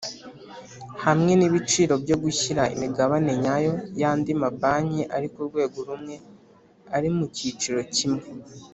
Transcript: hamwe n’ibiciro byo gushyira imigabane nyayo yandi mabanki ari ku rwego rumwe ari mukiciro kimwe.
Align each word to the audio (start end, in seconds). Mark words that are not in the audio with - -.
hamwe 1.05 1.31
n’ibiciro 1.35 1.93
byo 2.03 2.15
gushyira 2.23 2.63
imigabane 2.75 3.31
nyayo 3.43 3.73
yandi 4.01 4.31
mabanki 4.41 5.01
ari 5.15 5.27
ku 5.33 5.39
rwego 5.47 5.77
rumwe 5.87 6.15
ari 6.95 7.09
mukiciro 7.17 7.81
kimwe. 7.95 8.23